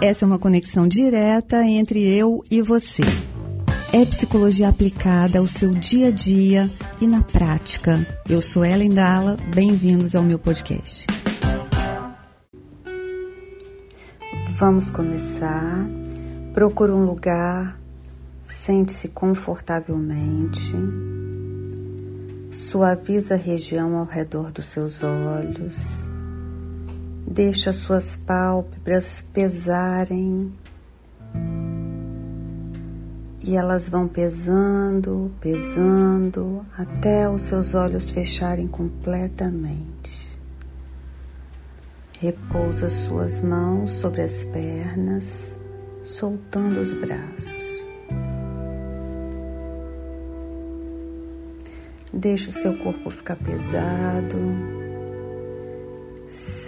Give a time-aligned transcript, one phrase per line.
[0.00, 3.02] Essa é uma conexão direta entre eu e você.
[3.92, 8.06] É psicologia aplicada ao seu dia a dia e na prática.
[8.28, 11.04] Eu sou Ellen Dalla, bem-vindos ao meu podcast.
[14.56, 15.88] Vamos começar.
[16.54, 17.76] Procure um lugar,
[18.40, 20.76] sente-se confortavelmente.
[22.52, 26.08] Suaviza a região ao redor dos seus olhos
[27.30, 30.50] Deixa suas pálpebras pesarem
[33.46, 40.38] e elas vão pesando, pesando até os seus olhos fecharem completamente.
[42.18, 45.58] Repousa suas mãos sobre as pernas,
[46.02, 47.86] soltando os braços.
[52.10, 54.87] Deixa o seu corpo ficar pesado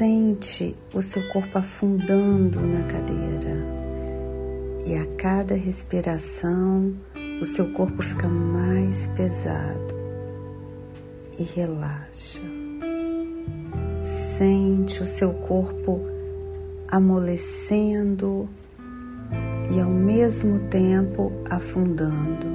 [0.00, 3.54] Sente o seu corpo afundando na cadeira
[4.86, 6.94] e a cada respiração
[7.38, 9.94] o seu corpo fica mais pesado
[11.38, 12.40] e relaxa.
[14.02, 16.00] Sente o seu corpo
[16.88, 18.48] amolecendo
[19.70, 22.46] e ao mesmo tempo afundando.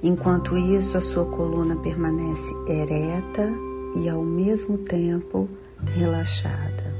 [0.00, 5.48] Enquanto isso, a sua coluna permanece ereta e ao mesmo tempo
[5.86, 6.94] relaxada.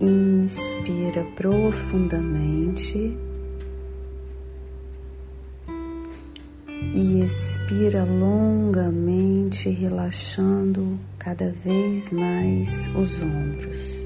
[0.00, 3.16] Inspira profundamente
[6.92, 13.98] e expira longamente, relaxando cada vez mais os ombros.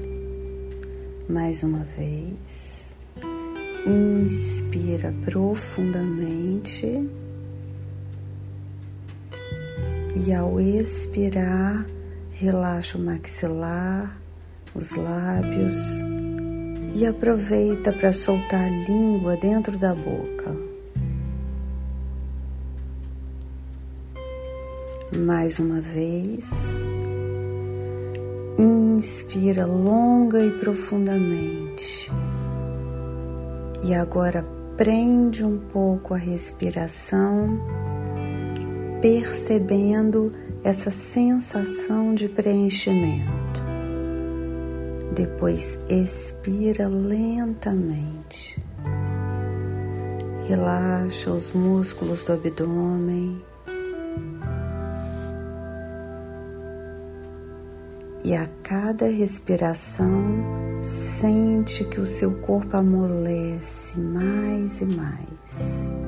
[1.27, 2.89] Mais uma vez,
[3.85, 7.07] inspira profundamente
[10.15, 11.85] e ao expirar,
[12.31, 14.17] relaxa o maxilar,
[14.73, 15.77] os lábios
[16.95, 20.55] e aproveita para soltar a língua dentro da boca.
[25.15, 26.83] Mais uma vez,
[28.57, 32.11] inspira longa e profundamente.
[33.83, 34.45] E agora
[34.77, 37.59] prende um pouco a respiração
[39.01, 40.31] percebendo
[40.63, 43.63] essa sensação de preenchimento.
[45.13, 48.61] Depois expira lentamente.
[50.47, 53.41] Relaxa os músculos do abdômen.
[58.23, 60.43] E a cada respiração,
[60.81, 65.98] sente que o seu corpo amolece mais e mais.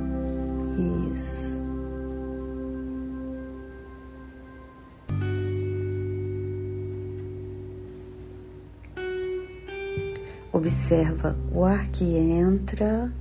[10.62, 13.12] Observa o ar que entra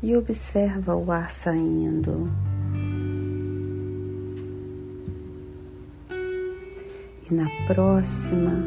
[0.00, 2.30] e observa o ar saindo.
[7.28, 8.64] E na próxima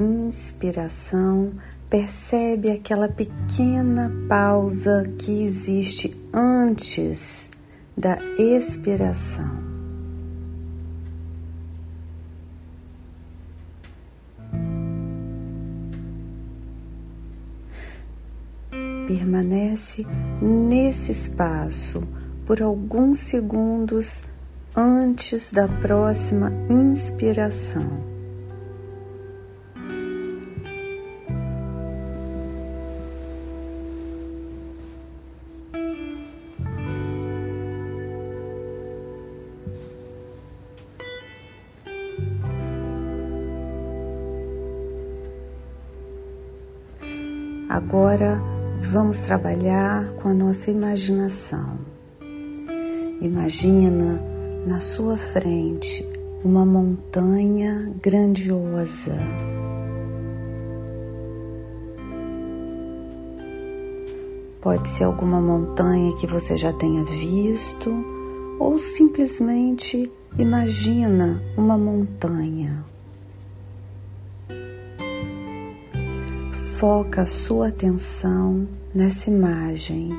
[0.00, 1.52] inspiração,
[1.90, 7.50] percebe aquela pequena pausa que existe antes
[7.94, 9.65] da expiração.
[19.06, 20.06] Permanece
[20.40, 22.02] nesse espaço
[22.44, 24.22] por alguns segundos
[24.74, 28.16] antes da próxima inspiração.
[47.68, 51.78] Agora Vamos trabalhar com a nossa imaginação.
[53.20, 54.22] Imagina
[54.66, 56.06] na sua frente
[56.44, 59.16] uma montanha grandiosa.
[64.60, 67.90] Pode ser alguma montanha que você já tenha visto
[68.60, 72.84] ou simplesmente imagina uma montanha.
[76.78, 80.10] Foca a sua atenção nessa imagem.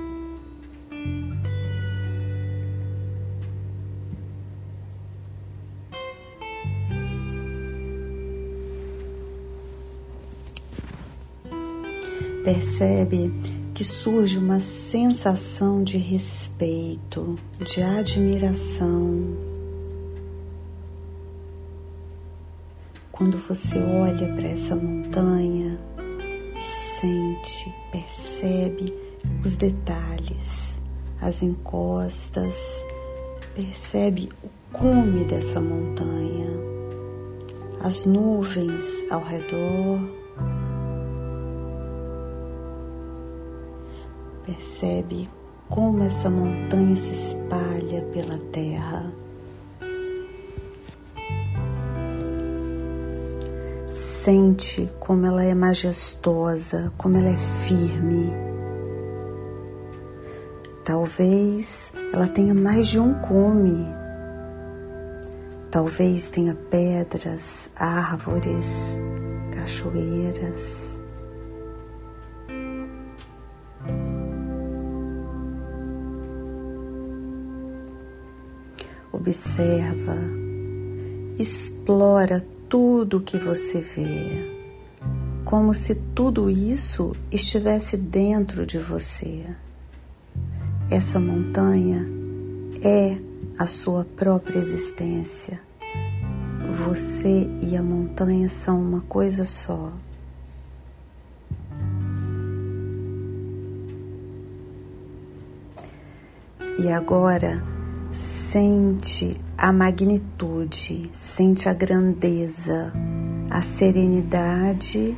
[12.44, 13.32] Percebe
[13.76, 19.38] que surge uma sensação de respeito, de admiração
[23.12, 25.87] quando você olha para essa montanha
[27.38, 28.94] sente, percebe
[29.44, 30.80] os detalhes,
[31.22, 32.86] as encostas,
[33.56, 36.48] percebe o cume dessa montanha,
[37.82, 40.00] as nuvens ao redor.
[44.46, 45.30] Percebe
[45.70, 49.12] como essa montanha se espalha pela terra.
[54.28, 58.30] Sente como ela é majestosa, como ela é firme.
[60.84, 63.88] Talvez ela tenha mais de um cume.
[65.72, 69.00] Talvez tenha pedras, árvores,
[69.54, 71.00] cachoeiras.
[79.14, 80.16] observa,
[81.40, 84.52] explora tudo o que você vê,
[85.44, 89.46] como se tudo isso estivesse dentro de você.
[90.90, 92.08] Essa montanha
[92.84, 93.18] é
[93.58, 95.62] a sua própria existência.
[96.86, 99.92] Você e a montanha são uma coisa só.
[106.80, 107.64] E agora,
[108.12, 112.94] Sente a magnitude, sente a grandeza,
[113.50, 115.18] a serenidade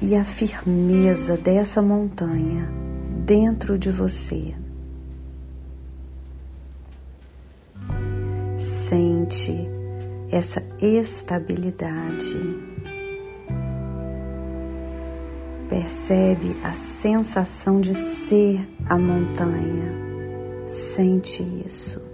[0.00, 2.70] e a firmeza dessa montanha
[3.24, 4.54] dentro de você.
[8.56, 9.68] Sente
[10.30, 12.64] essa estabilidade.
[15.68, 20.06] Percebe a sensação de ser a montanha
[20.68, 22.05] Sente isso.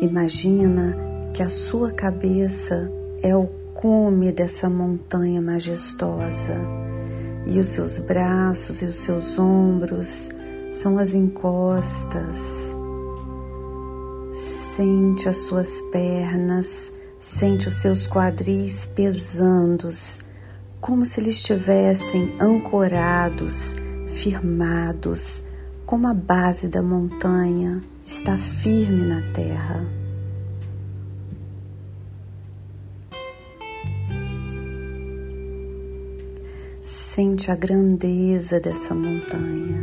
[0.00, 0.94] Imagina
[1.32, 2.90] que a sua cabeça
[3.22, 6.60] é o cume dessa montanha majestosa.
[7.46, 10.28] E os seus braços e os seus ombros
[10.70, 12.76] são as encostas.
[14.34, 20.18] Sente as suas pernas, sente os seus quadris pesandos,
[20.78, 23.74] como se eles estivessem ancorados,
[24.08, 25.42] firmados,
[25.86, 29.84] como a base da montanha está firme na terra.
[36.84, 39.82] Sente a grandeza dessa montanha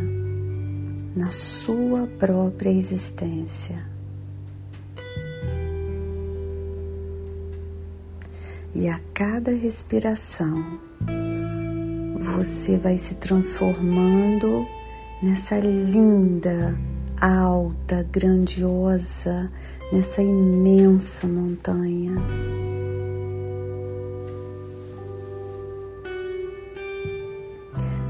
[1.15, 3.85] na sua própria existência.
[8.73, 10.79] E a cada respiração,
[12.19, 14.65] você vai se transformando
[15.21, 16.75] nessa linda,
[17.23, 19.49] alta, grandiosa,
[19.93, 22.17] nessa imensa montanha.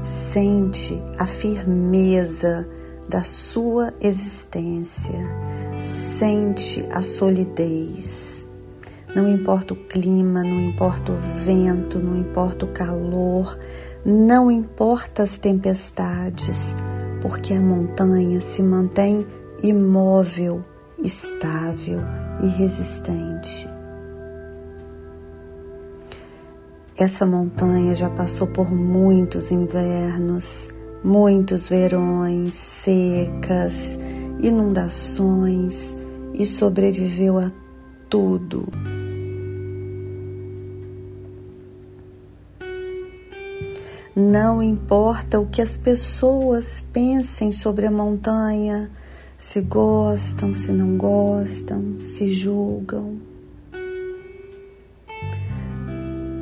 [0.02, 2.68] Sente a firmeza
[3.08, 5.20] da sua existência,
[5.78, 8.44] sente a solidez.
[9.14, 13.56] Não importa o clima, não importa o vento, não importa o calor,
[14.04, 16.74] não importa as tempestades,
[17.24, 19.26] porque a montanha se mantém
[19.62, 20.62] imóvel,
[20.98, 22.00] estável
[22.42, 23.66] e resistente.
[26.94, 30.68] Essa montanha já passou por muitos invernos,
[31.02, 33.98] muitos verões, secas,
[34.38, 35.96] inundações
[36.34, 37.50] e sobreviveu a
[38.10, 38.68] tudo
[44.16, 48.88] Não importa o que as pessoas pensem sobre a montanha,
[49.36, 53.18] se gostam, se não gostam, se julgam.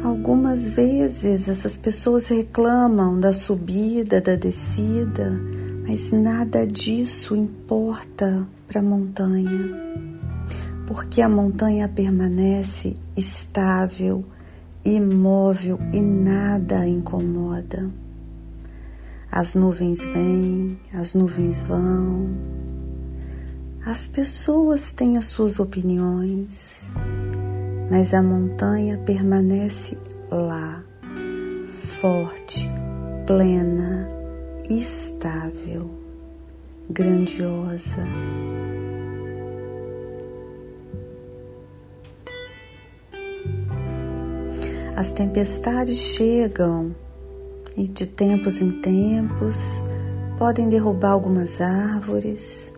[0.05, 5.33] Algumas vezes essas pessoas reclamam da subida, da descida,
[5.88, 9.71] mas nada disso importa para a montanha,
[10.87, 14.26] porque a montanha permanece estável
[14.85, 17.89] imóvel e nada a incomoda.
[19.31, 22.29] As nuvens vêm, as nuvens vão.
[23.85, 26.83] As pessoas têm as suas opiniões,
[27.91, 29.97] mas a montanha permanece
[30.31, 30.83] lá,
[32.01, 32.71] forte,
[33.27, 34.09] plena,
[34.69, 35.91] estável,
[36.91, 38.07] grandiosa.
[45.02, 46.94] As tempestades chegam
[47.76, 49.82] E de tempos em tempos
[50.38, 52.73] podem derrubar algumas árvores,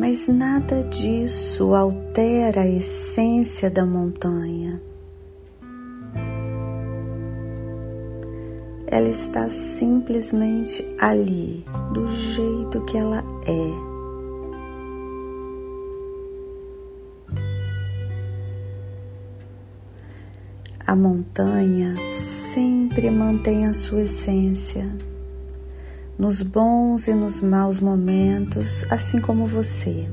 [0.00, 4.80] mas nada disso altera a essência da montanha.
[8.86, 13.91] Ela está simplesmente ali, do jeito que ela é.
[20.84, 21.94] A montanha
[22.52, 24.84] sempre mantém a sua essência,
[26.18, 30.08] nos bons e nos maus momentos, assim como você.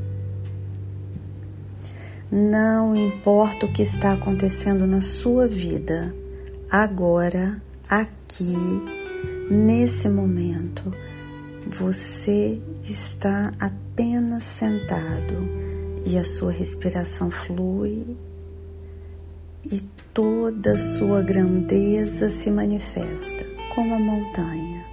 [2.31, 6.13] Não importa o que está acontecendo na sua vida,
[6.69, 7.59] agora,
[7.89, 8.55] aqui,
[9.49, 10.93] nesse momento,
[11.67, 15.49] você está apenas sentado
[16.05, 18.15] e a sua respiração flui
[19.65, 19.81] e
[20.13, 24.85] toda sua grandeza se manifesta como a montanha.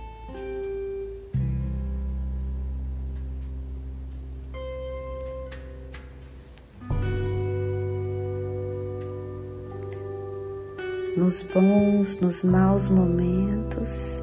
[11.16, 14.22] Nos bons, nos maus momentos,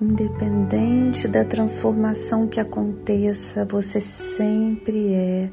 [0.00, 5.50] independente da transformação que aconteça, você sempre é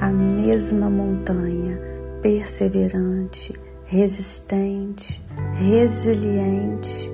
[0.00, 1.78] a mesma montanha,
[2.22, 3.54] perseverante,
[3.84, 5.22] resistente,
[5.54, 7.10] resiliente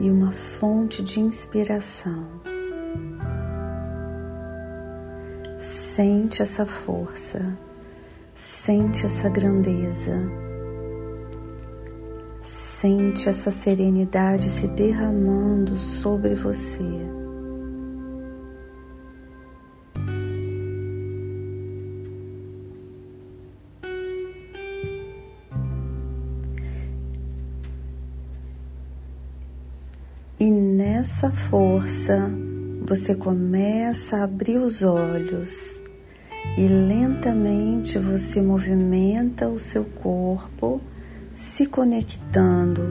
[0.00, 2.26] e uma fonte de inspiração.
[5.56, 7.56] Sente essa força,
[8.34, 10.28] sente essa grandeza,
[12.42, 17.15] sente essa serenidade se derramando sobre você.
[31.06, 32.32] Nessa força
[32.84, 35.78] você começa a abrir os olhos
[36.58, 40.80] e lentamente você movimenta o seu corpo,
[41.32, 42.82] se conectando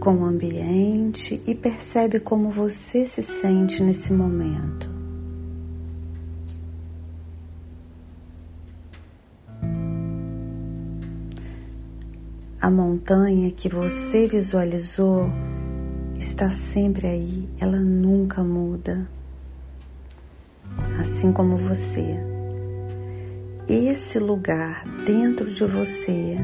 [0.00, 4.90] com o ambiente e percebe como você se sente nesse momento.
[12.60, 15.30] A montanha que você visualizou
[16.24, 19.06] está sempre aí, ela nunca muda.
[20.98, 22.18] Assim como você.
[23.68, 26.38] Esse lugar dentro de você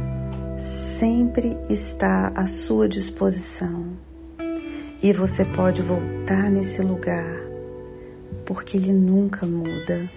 [0.58, 3.86] sempre está à sua disposição.
[5.02, 7.40] E você pode voltar nesse lugar,
[8.44, 10.10] porque ele nunca muda.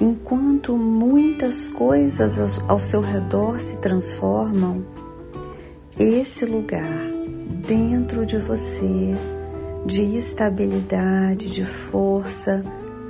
[0.00, 4.84] Enquanto muitas coisas ao seu redor se transformam,
[6.00, 7.10] esse lugar
[7.66, 9.14] dentro de você
[9.84, 12.64] de estabilidade, de força,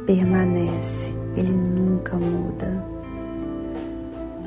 [0.07, 2.85] permanece, ele nunca muda.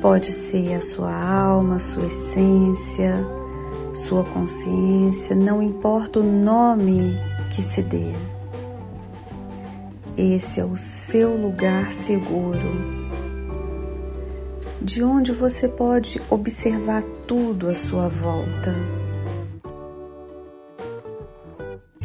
[0.02, 3.14] Pode ser a sua alma, a sua essência,
[3.94, 7.18] sua consciência, não importa o nome
[7.50, 8.12] que se dê.
[10.18, 13.03] Esse é o seu lugar seguro
[14.84, 18.74] de onde você pode observar tudo à sua volta.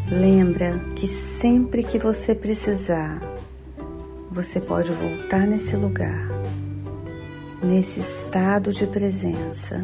[0.09, 3.21] Lembra que sempre que você precisar,
[4.31, 6.25] você pode voltar nesse lugar,
[7.61, 9.83] nesse estado de presença.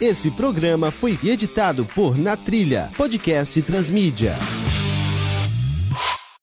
[0.00, 4.36] Esse programa foi editado por Na Trilha, podcast Transmídia.